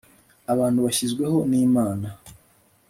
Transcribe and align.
Abantu 0.53 0.79
bashyizweho 0.85 1.37
nImana 1.49 2.07